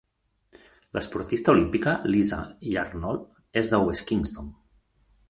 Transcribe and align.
L'esportista 0.97 1.53
olímpica 1.53 1.93
Lizzy 2.13 2.71
Yarnold 2.71 3.61
és 3.63 3.71
de 3.75 3.81
West 3.89 4.07
Kingsdown. 4.13 4.49